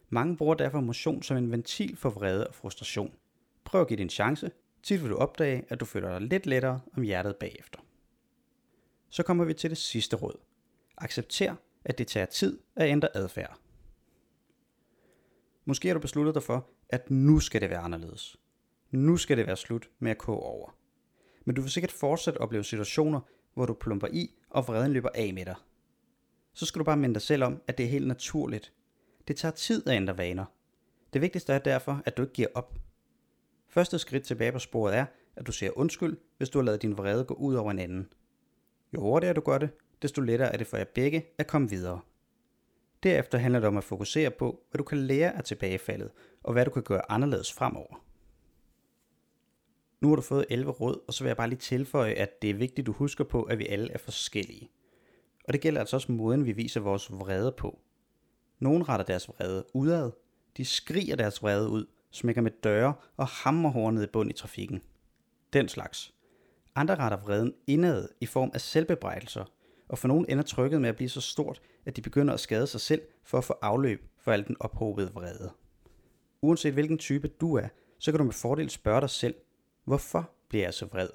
Mange 0.10 0.38
bruger 0.38 0.56
derfor 0.56 0.82
motion 0.82 1.24
som 1.24 1.38
en 1.38 1.52
ventil 1.52 1.98
for 1.98 2.10
vrede 2.10 2.48
og 2.48 2.56
frustration. 2.56 3.14
Prøv 3.64 3.82
at 3.82 3.88
give 3.88 3.98
det 3.98 4.04
en 4.04 4.10
chance. 4.10 4.52
Tit 4.84 5.02
vil 5.02 5.10
du 5.10 5.16
opdage, 5.16 5.66
at 5.70 5.80
du 5.80 5.86
føler 5.86 6.20
dig 6.20 6.28
lidt 6.28 6.46
lettere 6.46 6.82
om 6.98 7.04
hjertet 7.04 7.36
bagefter. 7.36 7.80
Så 9.10 9.24
kommer 9.24 9.46
vi 9.46 9.54
til 9.54 9.70
det 9.70 9.78
sidste 9.78 10.16
råd. 10.16 10.40
Accepter, 10.98 11.56
at 11.86 11.98
det 11.98 12.08
tager 12.08 12.26
tid 12.26 12.60
at 12.76 12.90
ændre 12.90 13.18
adfærd. 13.18 13.58
Måske 15.66 15.88
har 15.88 15.94
du 15.94 16.00
besluttet 16.00 16.36
dig 16.36 16.44
for, 16.44 16.70
at 16.90 17.12
nu 17.12 17.40
skal 17.40 17.62
det 17.62 17.70
være 17.70 17.80
anderledes. 17.80 18.38
Nu 18.92 19.18
skal 19.18 19.38
det 19.38 19.48
være 19.48 19.58
slut 19.58 19.90
med 20.00 20.12
at 20.12 20.18
koge 20.18 20.40
over. 20.40 20.77
Men 21.48 21.56
du 21.56 21.62
vil 21.62 21.72
sikkert 21.72 21.92
fortsat 21.92 22.38
opleve 22.38 22.64
situationer, 22.64 23.20
hvor 23.54 23.66
du 23.66 23.74
plumper 23.74 24.08
i, 24.12 24.36
og 24.50 24.68
vreden 24.68 24.94
løber 24.94 25.10
af 25.16 25.34
med 25.34 25.46
dig. 25.46 25.56
Så 26.54 26.66
skal 26.66 26.80
du 26.80 26.84
bare 26.84 26.98
minde 26.98 27.14
dig 27.14 27.22
selv 27.22 27.44
om, 27.44 27.62
at 27.68 27.78
det 27.78 27.84
er 27.84 27.90
helt 27.90 28.08
naturligt. 28.08 28.74
Det 29.28 29.36
tager 29.36 29.52
tid 29.52 29.88
at 29.88 29.96
ændre 29.96 30.18
vaner. 30.18 30.46
Det 31.14 31.22
vigtigste 31.22 31.54
er 31.54 31.60
derfor, 31.60 32.02
at 32.06 32.18
du 32.18 32.22
ikke 32.22 32.34
giver 32.34 32.48
op. 32.56 32.76
Første 33.68 34.00
skridt 34.00 34.24
tilbage 34.24 34.52
på 34.52 34.60
sporet 34.60 34.96
er, 34.96 35.06
at 35.36 35.48
du 35.48 35.52
siger 35.52 35.72
undskyld, 35.76 36.18
hvis 36.38 36.50
du 36.50 36.60
har 36.60 36.64
lavet 36.64 36.82
din 36.82 36.98
vrede 36.98 37.24
gå 37.24 37.34
ud 37.34 37.56
over 37.56 37.72
en 37.72 37.80
anden. 37.80 38.08
Jo 38.94 39.02
hurtigere 39.02 39.34
du 39.34 39.42
gør 39.42 39.58
det, 39.58 39.70
desto 40.02 40.22
lettere 40.22 40.54
er 40.54 40.58
det 40.58 40.68
for 40.68 40.78
jer 40.78 40.86
begge 40.96 41.26
at 41.38 41.48
komme 41.48 41.70
videre. 41.70 42.00
Derefter 43.04 43.38
handler 43.38 43.60
det 43.60 43.68
om 43.68 43.78
at 43.78 43.84
fokusere 43.84 44.32
på, 44.32 44.64
hvad 44.72 44.78
du 44.78 44.84
kan 44.84 44.98
lære 44.98 45.38
af 45.38 45.44
tilbagefaldet, 45.44 46.12
og 46.44 46.54
hvad 46.54 46.66
du 46.66 46.72
kan 46.72 46.84
gøre 46.84 47.12
anderledes 47.12 47.54
fremover. 47.54 48.07
Nu 50.02 50.10
har 50.10 50.16
du 50.16 50.22
fået 50.22 50.46
11 50.50 50.72
råd, 50.72 51.00
og 51.08 51.14
så 51.14 51.24
vil 51.24 51.30
jeg 51.30 51.38
bare 51.38 51.50
lige 51.50 51.60
tilføje, 51.60 52.14
at 52.14 52.42
det 52.42 52.50
er 52.50 52.54
vigtigt, 52.54 52.88
du 52.88 52.92
husker 52.92 53.24
på, 53.24 53.44
at 53.44 53.60
vi 53.60 53.68
alle 53.68 53.92
er 53.92 53.98
forskellige. 53.98 54.70
Og 55.48 55.54
det 55.54 55.62
gælder 55.62 55.80
altså 55.80 55.96
også 55.96 56.12
måden, 56.12 56.46
vi 56.46 56.52
viser 56.52 56.80
vores 56.80 57.12
vrede 57.12 57.52
på. 57.52 57.80
Nogle 58.60 58.84
retter 58.84 59.06
deres 59.06 59.30
vrede 59.30 59.66
udad, 59.74 60.12
de 60.58 60.66
skriger 60.66 61.16
deres 61.16 61.44
vrede 61.44 61.70
ud, 61.70 61.86
smækker 62.12 62.42
med 62.42 62.52
døre 62.64 62.94
og 63.18 63.28
hammer 63.28 63.70
hornet 63.70 64.04
i 64.04 64.08
bund 64.08 64.30
i 64.30 64.34
trafikken. 64.34 64.82
Den 65.54 65.70
slags. 65.70 66.14
Andre 66.76 66.96
retter 66.96 67.18
vreden 67.18 67.54
indad 67.68 68.10
i 68.22 68.26
form 68.26 68.52
af 68.54 68.62
selvbebrejdelser, 68.62 69.46
og 69.88 69.98
for 69.98 70.08
nogle 70.08 70.32
ender 70.32 70.44
trykket 70.44 70.82
med 70.82 70.90
at 70.90 70.96
blive 70.96 71.10
så 71.10 71.22
stort, 71.22 71.62
at 71.86 71.96
de 71.96 72.02
begynder 72.02 72.34
at 72.34 72.40
skade 72.40 72.68
sig 72.68 72.82
selv 72.82 73.02
for 73.24 73.38
at 73.38 73.44
få 73.44 73.54
afløb 73.62 74.08
for 74.20 74.32
al 74.32 74.48
den 74.48 74.56
ophobede 74.60 75.12
vrede. 75.14 75.52
Uanset 76.42 76.74
hvilken 76.74 76.98
type 76.98 77.28
du 77.28 77.56
er, 77.56 77.68
så 78.00 78.12
kan 78.12 78.18
du 78.18 78.24
med 78.24 78.34
fordel 78.34 78.70
spørge 78.70 79.02
dig 79.02 79.10
selv, 79.10 79.36
hvorfor 79.88 80.32
bliver 80.50 80.64
jeg 80.64 80.74
så 80.74 80.86
vred? 80.86 81.10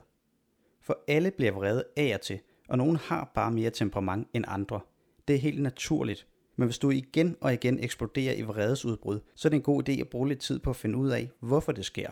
For 0.80 0.98
alle 1.08 1.30
bliver 1.30 1.52
vrede 1.52 1.84
af 1.96 2.14
og 2.14 2.20
til, 2.20 2.40
og 2.68 2.78
nogen 2.78 2.96
har 2.96 3.30
bare 3.34 3.50
mere 3.50 3.70
temperament 3.70 4.28
end 4.34 4.44
andre. 4.48 4.80
Det 5.28 5.36
er 5.36 5.40
helt 5.40 5.62
naturligt, 5.62 6.26
men 6.56 6.66
hvis 6.66 6.78
du 6.78 6.90
igen 6.90 7.36
og 7.40 7.52
igen 7.52 7.84
eksploderer 7.84 8.34
i 8.34 8.42
vredesudbrud, 8.42 9.20
så 9.34 9.48
er 9.48 9.50
det 9.50 9.56
en 9.56 9.62
god 9.62 9.88
idé 9.88 10.00
at 10.00 10.08
bruge 10.08 10.28
lidt 10.28 10.40
tid 10.40 10.58
på 10.58 10.70
at 10.70 10.76
finde 10.76 10.98
ud 10.98 11.10
af, 11.10 11.30
hvorfor 11.40 11.72
det 11.72 11.84
sker. 11.84 12.10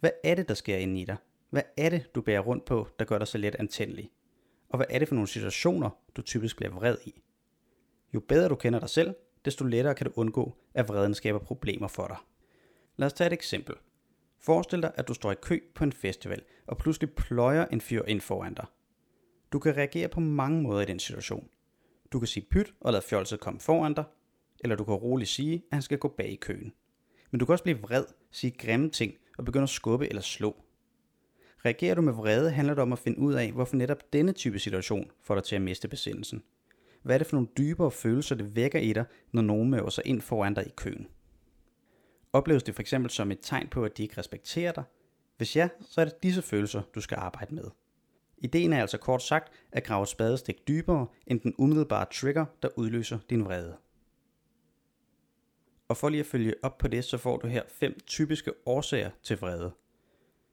Hvad 0.00 0.10
er 0.24 0.34
det, 0.34 0.48
der 0.48 0.54
sker 0.54 0.76
inde 0.76 1.00
i 1.00 1.04
dig? 1.04 1.16
Hvad 1.50 1.62
er 1.76 1.88
det, 1.88 2.14
du 2.14 2.20
bærer 2.20 2.40
rundt 2.40 2.64
på, 2.64 2.88
der 2.98 3.04
gør 3.04 3.18
dig 3.18 3.28
så 3.28 3.38
let 3.38 3.56
antændelig? 3.58 4.10
Og 4.68 4.76
hvad 4.76 4.86
er 4.90 4.98
det 4.98 5.08
for 5.08 5.14
nogle 5.14 5.28
situationer, 5.28 5.90
du 6.16 6.22
typisk 6.22 6.56
bliver 6.56 6.72
vred 6.72 6.96
i? 7.06 7.22
Jo 8.14 8.20
bedre 8.20 8.48
du 8.48 8.54
kender 8.54 8.80
dig 8.80 8.90
selv, 8.90 9.14
desto 9.44 9.64
lettere 9.64 9.94
kan 9.94 10.06
du 10.06 10.12
undgå, 10.16 10.56
at 10.74 10.88
vreden 10.88 11.14
skaber 11.14 11.38
problemer 11.38 11.88
for 11.88 12.06
dig. 12.06 12.16
Lad 12.96 13.06
os 13.06 13.12
tage 13.12 13.26
et 13.26 13.32
eksempel. 13.32 13.74
Forestil 14.40 14.82
dig, 14.82 14.92
at 14.94 15.08
du 15.08 15.14
står 15.14 15.32
i 15.32 15.36
kø 15.42 15.60
på 15.74 15.84
en 15.84 15.92
festival, 15.92 16.42
og 16.66 16.78
pludselig 16.78 17.10
pløjer 17.10 17.66
en 17.66 17.80
fyr 17.80 18.02
ind 18.02 18.20
foran 18.20 18.54
dig. 18.54 18.66
Du 19.52 19.58
kan 19.58 19.76
reagere 19.76 20.08
på 20.08 20.20
mange 20.20 20.62
måder 20.62 20.80
i 20.80 20.84
den 20.84 20.98
situation. 20.98 21.48
Du 22.12 22.18
kan 22.18 22.26
sige 22.26 22.46
pyt 22.50 22.74
og 22.80 22.92
lade 22.92 23.02
fjolset 23.02 23.40
komme 23.40 23.60
foran 23.60 23.94
dig, 23.94 24.04
eller 24.60 24.76
du 24.76 24.84
kan 24.84 24.94
roligt 24.94 25.30
sige, 25.30 25.54
at 25.54 25.60
han 25.72 25.82
skal 25.82 25.98
gå 25.98 26.08
bag 26.08 26.28
i 26.28 26.36
køen. 26.36 26.72
Men 27.30 27.38
du 27.38 27.46
kan 27.46 27.52
også 27.52 27.64
blive 27.64 27.80
vred, 27.80 28.04
sige 28.30 28.50
grimme 28.50 28.90
ting 28.90 29.14
og 29.38 29.44
begynde 29.44 29.62
at 29.62 29.68
skubbe 29.68 30.08
eller 30.08 30.22
slå. 30.22 30.56
Reagerer 31.64 31.94
du 31.94 32.02
med 32.02 32.12
vrede, 32.12 32.50
handler 32.50 32.74
det 32.74 32.82
om 32.82 32.92
at 32.92 32.98
finde 32.98 33.18
ud 33.18 33.34
af, 33.34 33.52
hvorfor 33.52 33.76
netop 33.76 34.12
denne 34.12 34.32
type 34.32 34.58
situation 34.58 35.10
får 35.22 35.34
dig 35.34 35.44
til 35.44 35.56
at 35.56 35.62
miste 35.62 35.88
besindelsen. 35.88 36.42
Hvad 37.02 37.14
er 37.14 37.18
det 37.18 37.26
for 37.26 37.36
nogle 37.36 37.48
dybere 37.58 37.90
følelser, 37.90 38.34
det 38.34 38.56
vækker 38.56 38.78
i 38.78 38.92
dig, 38.92 39.04
når 39.32 39.42
nogen 39.42 39.70
møver 39.70 39.90
sig 39.90 40.06
ind 40.06 40.20
foran 40.20 40.54
dig 40.54 40.66
i 40.66 40.72
køen? 40.76 41.06
Opleves 42.36 42.62
det 42.62 42.74
for 42.74 42.80
eksempel 42.80 43.10
som 43.10 43.30
et 43.30 43.38
tegn 43.42 43.68
på, 43.68 43.84
at 43.84 43.96
de 43.96 44.02
ikke 44.02 44.18
respekterer 44.18 44.72
dig? 44.72 44.84
Hvis 45.36 45.56
ja, 45.56 45.68
så 45.80 46.00
er 46.00 46.04
det 46.04 46.22
disse 46.22 46.42
følelser, 46.42 46.82
du 46.94 47.00
skal 47.00 47.18
arbejde 47.20 47.54
med. 47.54 47.64
Ideen 48.38 48.72
er 48.72 48.80
altså 48.80 48.98
kort 48.98 49.22
sagt 49.22 49.52
at 49.72 49.84
grave 49.84 50.02
et 50.02 50.08
spadestik 50.08 50.68
dybere 50.68 51.06
end 51.26 51.40
den 51.40 51.54
umiddelbare 51.58 52.06
trigger, 52.12 52.46
der 52.62 52.68
udløser 52.76 53.18
din 53.30 53.44
vrede. 53.44 53.76
Og 55.88 55.96
for 55.96 56.08
lige 56.08 56.20
at 56.20 56.26
følge 56.26 56.54
op 56.62 56.78
på 56.78 56.88
det, 56.88 57.04
så 57.04 57.18
får 57.18 57.36
du 57.36 57.46
her 57.46 57.62
fem 57.68 58.00
typiske 58.06 58.52
årsager 58.66 59.10
til 59.22 59.38
vrede. 59.38 59.72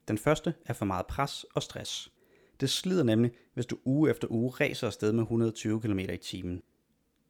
Den 0.08 0.18
første 0.18 0.54
er 0.66 0.74
for 0.74 0.86
meget 0.86 1.08
pres 1.08 1.46
og 1.56 1.64
stress. 1.64 2.12
Det 2.60 2.70
slider 2.70 3.04
nemlig, 3.04 3.32
hvis 3.54 3.66
du 3.66 3.78
uge 3.86 4.10
efter 4.10 4.28
uge 4.32 4.52
racer 4.52 4.88
afsted 4.88 5.12
med 5.12 5.24
120 5.24 5.82
km 5.82 6.00
i 6.00 6.18
timen. 6.18 6.62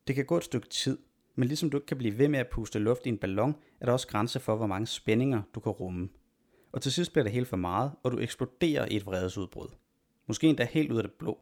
Det 0.07 0.15
kan 0.15 0.25
gå 0.25 0.38
et 0.38 0.43
stykke 0.43 0.69
tid, 0.69 0.98
men 1.36 1.48
ligesom 1.48 1.70
du 1.70 1.78
ikke 1.78 1.88
kan 1.88 1.98
blive 1.98 2.18
ved 2.18 2.28
med 2.28 2.40
at 2.40 2.50
puste 2.50 2.80
luft 2.80 3.06
i 3.06 3.10
en 3.10 3.18
ballon, 3.18 3.56
er 3.80 3.86
der 3.86 3.94
også 3.94 4.08
grænser 4.08 4.40
for, 4.40 4.56
hvor 4.56 4.68
mange 4.68 4.88
spændinger 4.88 5.42
du 5.56 5.60
kan 5.60 5.72
rumme. 5.72 6.10
Og 6.72 6.82
til 6.82 6.92
sidst 6.92 7.12
bliver 7.12 7.24
det 7.24 7.32
helt 7.32 7.48
for 7.48 7.58
meget, 7.58 7.92
og 8.04 8.12
du 8.12 8.20
eksploderer 8.20 8.86
i 8.92 8.96
et 8.96 9.06
vredesudbrud. 9.06 9.68
Måske 10.28 10.48
endda 10.48 10.63
helt 10.63 10.92
ud 10.92 10.98
af 10.98 11.04
det 11.04 11.12
blå. 11.12 11.40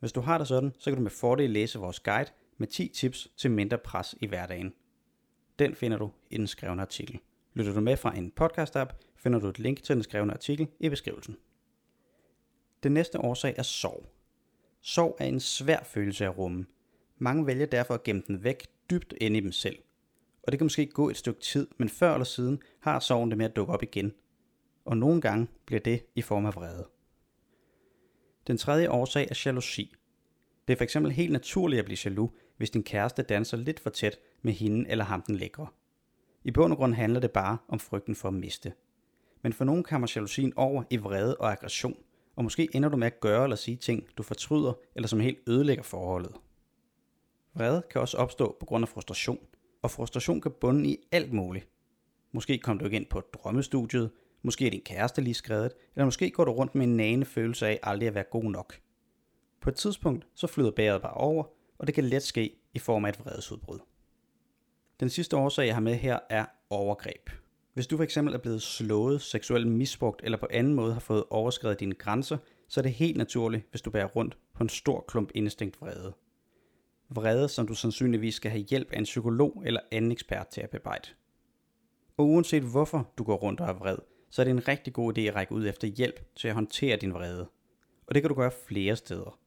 Hvis 0.00 0.12
du 0.12 0.20
har 0.20 0.38
det 0.38 0.48
sådan, 0.48 0.72
så 0.78 0.90
kan 0.90 0.96
du 0.96 1.02
med 1.02 1.10
fordel 1.10 1.50
læse 1.50 1.78
vores 1.78 2.00
guide 2.00 2.30
med 2.58 2.66
10 2.66 2.88
tips 2.88 3.28
til 3.36 3.50
mindre 3.50 3.78
pres 3.78 4.14
i 4.20 4.26
hverdagen. 4.26 4.72
Den 5.58 5.74
finder 5.74 5.98
du 5.98 6.10
i 6.30 6.36
den 6.36 6.46
skrevne 6.46 6.82
artikel. 6.82 7.18
Lytter 7.54 7.72
du 7.72 7.80
med 7.80 7.96
fra 7.96 8.16
en 8.16 8.32
podcast-app, 8.40 8.92
finder 9.16 9.38
du 9.38 9.48
et 9.48 9.58
link 9.58 9.82
til 9.82 9.94
den 9.94 10.02
skrevne 10.02 10.32
artikel 10.32 10.68
i 10.80 10.88
beskrivelsen. 10.88 11.36
Den 12.82 12.92
næste 12.92 13.20
årsag 13.20 13.54
er 13.56 13.62
sorg. 13.62 14.06
Sorg 14.80 15.16
er 15.18 15.24
en 15.24 15.40
svær 15.40 15.82
følelse 15.82 16.24
at 16.24 16.38
rumme. 16.38 16.66
Mange 17.22 17.46
vælger 17.46 17.66
derfor 17.66 17.94
at 17.94 18.02
gemme 18.02 18.22
den 18.26 18.44
væk 18.44 18.66
dybt 18.90 19.14
inde 19.20 19.38
i 19.38 19.40
dem 19.40 19.52
selv. 19.52 19.78
Og 20.42 20.52
det 20.52 20.58
kan 20.58 20.64
måske 20.64 20.86
gå 20.86 21.10
et 21.10 21.16
stykke 21.16 21.40
tid, 21.40 21.68
men 21.76 21.88
før 21.88 22.12
eller 22.12 22.24
siden 22.24 22.62
har 22.80 23.00
sorgen 23.00 23.30
det 23.30 23.38
med 23.38 23.46
at 23.46 23.56
dukke 23.56 23.72
op 23.72 23.82
igen. 23.82 24.12
Og 24.84 24.96
nogle 24.96 25.20
gange 25.20 25.48
bliver 25.66 25.80
det 25.80 26.04
i 26.14 26.22
form 26.22 26.46
af 26.46 26.54
vrede. 26.54 26.88
Den 28.46 28.56
tredje 28.56 28.90
årsag 28.90 29.26
er 29.30 29.42
jalousi. 29.46 29.94
Det 30.68 30.80
er 30.80 30.86
fx 30.86 30.96
helt 31.14 31.32
naturligt 31.32 31.78
at 31.78 31.84
blive 31.84 31.98
jaloux, 32.04 32.32
hvis 32.56 32.70
din 32.70 32.82
kæreste 32.82 33.22
danser 33.22 33.56
lidt 33.56 33.80
for 33.80 33.90
tæt 33.90 34.18
med 34.42 34.52
hende 34.52 34.90
eller 34.90 35.04
ham 35.04 35.22
den 35.22 35.36
lækre. 35.36 35.66
I 36.44 36.50
bund 36.50 36.72
og 36.72 36.76
grund 36.76 36.94
handler 36.94 37.20
det 37.20 37.30
bare 37.30 37.58
om 37.68 37.78
frygten 37.78 38.14
for 38.14 38.28
at 38.28 38.34
miste. 38.34 38.72
Men 39.42 39.52
for 39.52 39.64
nogen 39.64 39.82
kommer 39.82 40.12
jalousien 40.16 40.52
over 40.56 40.82
i 40.90 40.96
vrede 40.96 41.36
og 41.36 41.52
aggression, 41.52 41.96
og 42.36 42.44
måske 42.44 42.68
ender 42.74 42.88
du 42.88 42.96
med 42.96 43.06
at 43.06 43.20
gøre 43.20 43.42
eller 43.42 43.56
sige 43.56 43.76
ting, 43.76 44.06
du 44.18 44.22
fortryder, 44.22 44.72
eller 44.94 45.08
som 45.08 45.20
helt 45.20 45.38
ødelægger 45.46 45.82
forholdet. 45.82 46.32
Vrede 47.54 47.82
kan 47.90 48.00
også 48.00 48.16
opstå 48.16 48.56
på 48.60 48.66
grund 48.66 48.84
af 48.84 48.88
frustration, 48.88 49.38
og 49.82 49.90
frustration 49.90 50.40
kan 50.40 50.52
bunde 50.60 50.88
i 50.88 50.96
alt 51.12 51.32
muligt. 51.32 51.68
Måske 52.32 52.58
kom 52.58 52.78
du 52.78 52.84
ikke 52.84 52.96
ind 52.96 53.06
på 53.06 53.20
drømmestudiet, 53.20 54.10
måske 54.42 54.66
er 54.66 54.70
din 54.70 54.80
kæreste 54.84 55.22
lige 55.22 55.34
skrevet, 55.34 55.72
eller 55.94 56.04
måske 56.04 56.30
går 56.30 56.44
du 56.44 56.52
rundt 56.52 56.74
med 56.74 56.86
en 56.86 56.96
nane 56.96 57.24
følelse 57.24 57.66
af 57.66 57.80
aldrig 57.82 58.08
at 58.08 58.14
være 58.14 58.24
god 58.30 58.44
nok. 58.44 58.80
På 59.60 59.70
et 59.70 59.76
tidspunkt 59.76 60.26
så 60.34 60.46
flyder 60.46 60.70
bæret 60.70 61.02
bare 61.02 61.14
over, 61.14 61.44
og 61.78 61.86
det 61.86 61.94
kan 61.94 62.04
let 62.04 62.22
ske 62.22 62.56
i 62.74 62.78
form 62.78 63.04
af 63.04 63.08
et 63.08 63.20
vredesudbrud. 63.24 63.78
Den 65.00 65.10
sidste 65.10 65.36
årsag, 65.36 65.66
jeg 65.66 65.74
har 65.74 65.80
med 65.80 65.94
her, 65.94 66.18
er 66.30 66.44
overgreb. 66.70 67.30
Hvis 67.74 67.86
du 67.86 68.04
fx 68.04 68.16
er 68.16 68.38
blevet 68.38 68.62
slået, 68.62 69.22
seksuelt 69.22 69.68
misbrugt 69.68 70.20
eller 70.24 70.38
på 70.38 70.46
anden 70.50 70.74
måde 70.74 70.92
har 70.92 71.00
fået 71.00 71.24
overskrevet 71.30 71.80
dine 71.80 71.94
grænser, 71.94 72.38
så 72.68 72.80
er 72.80 72.82
det 72.82 72.92
helt 72.92 73.16
naturligt, 73.16 73.66
hvis 73.70 73.82
du 73.82 73.90
bærer 73.90 74.06
rundt 74.06 74.38
på 74.54 74.62
en 74.62 74.68
stor 74.68 75.04
klump 75.08 75.30
indestængt 75.34 75.80
vrede. 75.80 76.14
Vrede, 77.14 77.48
som 77.48 77.66
du 77.66 77.74
sandsynligvis 77.74 78.34
skal 78.34 78.50
have 78.50 78.64
hjælp 78.70 78.92
af 78.92 78.98
en 78.98 79.04
psykolog 79.04 79.62
eller 79.66 79.80
anden 79.92 80.12
ekspert 80.12 80.48
til 80.48 80.60
at 80.60 80.70
bearbejde. 80.70 81.08
Og 82.16 82.28
uanset 82.28 82.62
hvorfor 82.62 83.12
du 83.18 83.24
går 83.24 83.36
rundt 83.36 83.60
og 83.60 83.68
er 83.68 83.72
vred, 83.72 83.98
så 84.30 84.42
er 84.42 84.44
det 84.44 84.50
en 84.50 84.68
rigtig 84.68 84.92
god 84.92 85.18
idé 85.18 85.20
at 85.20 85.34
række 85.34 85.52
ud 85.52 85.66
efter 85.66 85.88
hjælp 85.88 86.34
til 86.36 86.48
at 86.48 86.54
håndtere 86.54 86.96
din 86.96 87.14
vrede. 87.14 87.48
Og 88.06 88.14
det 88.14 88.22
kan 88.22 88.28
du 88.28 88.34
gøre 88.34 88.50
flere 88.68 88.96
steder. 88.96 89.38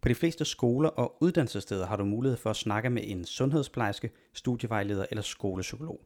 På 0.00 0.08
de 0.08 0.14
fleste 0.14 0.44
skoler 0.44 0.88
og 0.88 1.16
uddannelsessteder 1.20 1.86
har 1.86 1.96
du 1.96 2.04
mulighed 2.04 2.36
for 2.36 2.50
at 2.50 2.56
snakke 2.56 2.90
med 2.90 3.02
en 3.04 3.24
sundhedsplejerske, 3.24 4.10
studievejleder 4.32 5.06
eller 5.10 5.22
skolepsykolog. 5.22 6.00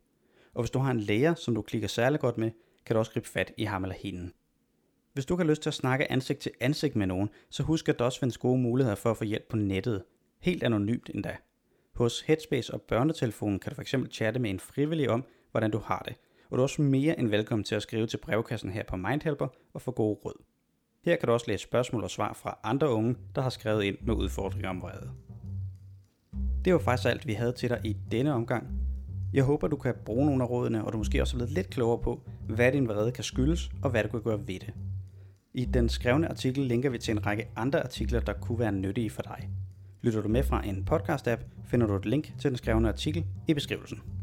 Og 0.55 0.63
hvis 0.63 0.71
du 0.71 0.79
har 0.79 0.91
en 0.91 1.01
lærer, 1.01 1.35
som 1.35 1.55
du 1.55 1.63
klikker 1.63 1.89
særlig 1.89 2.21
godt 2.21 2.39
med, 2.39 2.51
kan 2.87 2.95
du 2.95 2.99
også 2.99 3.13
gribe 3.13 3.29
fat 3.29 3.53
i 3.57 3.65
ham 3.65 3.85
eller 3.85 3.97
hende. 3.97 4.33
Hvis 5.13 5.27
du 5.27 5.37
har 5.37 5.45
lyst 5.45 5.63
til 5.63 5.71
at 5.71 5.75
snakke 5.75 6.13
ansigt 6.13 6.41
til 6.41 6.53
ansigt 6.61 6.97
med 6.97 7.07
nogen, 7.07 7.31
så 7.51 7.63
husk 7.63 7.89
at 7.89 7.99
der 7.99 8.05
også 8.05 8.21
findes 8.21 8.39
gode 8.39 8.59
muligheder 8.59 8.97
for 8.97 9.11
at 9.11 9.17
få 9.17 9.25
hjælp 9.25 9.49
på 9.49 9.57
nettet. 9.57 10.05
Helt 10.41 10.63
anonymt 10.63 11.11
endda. 11.15 11.37
Hos 11.95 12.21
Headspace 12.21 12.75
og 12.75 12.83
børnetelefonen 12.83 13.59
kan 13.59 13.73
du 13.73 13.83
fx 13.83 13.95
chatte 14.11 14.41
med 14.41 14.51
en 14.51 14.61
frivillig 14.61 15.11
om, 15.11 15.25
hvordan 15.51 15.71
du 15.71 15.79
har 15.79 16.03
det. 16.09 16.17
Og 16.51 16.57
du 16.57 16.57
er 16.57 16.63
også 16.63 16.83
mere 16.83 17.19
end 17.19 17.29
velkommen 17.29 17.65
til 17.65 17.75
at 17.75 17.83
skrive 17.83 18.07
til 18.07 18.17
brevkassen 18.17 18.71
her 18.71 18.83
på 18.83 18.97
Mindhelper 18.97 19.49
og 19.75 19.83
få 19.83 19.91
gode 19.91 20.19
råd. 20.25 20.43
Her 21.05 21.17
kan 21.17 21.27
du 21.27 21.33
også 21.33 21.47
læse 21.49 21.63
spørgsmål 21.63 22.05
og 22.05 22.11
svar 22.11 22.33
fra 22.33 22.59
andre 22.65 22.91
unge, 22.91 23.17
der 23.35 23.43
har 23.43 23.51
skrevet 23.51 23.85
ind 23.85 23.97
med 24.01 24.15
udfordringer 24.15 24.69
om 24.69 24.83
vrede. 24.83 25.11
Det 26.65 26.73
var 26.73 26.79
faktisk 26.79 27.09
alt, 27.09 27.27
vi 27.27 27.33
havde 27.33 27.53
til 27.53 27.69
dig 27.69 27.81
i 27.85 27.97
denne 28.11 28.35
omgang. 28.35 28.67
Jeg 29.33 29.45
håber, 29.45 29.69
du 29.69 29.77
kan 29.77 29.95
bruge 30.05 30.27
nogle 30.27 30.43
af 30.43 30.51
rådene, 30.51 30.85
og 30.85 30.93
du 30.93 30.99
måske 30.99 31.23
også 31.23 31.37
er 31.37 31.39
blevet 31.39 31.53
lidt 31.53 31.71
klogere 31.71 32.03
på, 32.03 32.23
hvad 32.49 32.73
din 32.73 32.89
vrede 32.89 33.13
kan 33.13 33.25
skyldes, 33.25 33.71
og 33.83 33.91
hvad 33.91 34.05
du 34.05 34.09
kan 34.09 34.23
gøre 34.23 34.39
ved 34.39 34.61
det. 34.61 34.75
I 35.55 35.65
den 35.65 35.89
skrevne 35.89 36.29
artikel 36.29 36.65
linker 36.65 36.91
vi 36.91 36.99
til 36.99 37.13
en 37.13 37.27
række 37.27 37.49
andre 37.57 37.83
artikler, 37.83 38.21
der 38.21 38.33
kunne 38.33 38.59
være 38.59 38.73
nyttige 38.73 39.11
for 39.11 39.23
dig. 39.23 39.51
Lytter 40.09 40.23
du 40.23 40.29
med 40.29 40.43
fra 40.43 40.63
en 40.67 40.85
podcast-app, 40.85 41.43
finder 41.71 41.87
du 41.87 41.97
et 41.97 42.07
link 42.07 42.33
til 42.41 42.51
den 42.51 42.57
skrevne 42.57 42.89
artikel 42.89 43.27
i 43.49 43.55
beskrivelsen. 43.55 44.18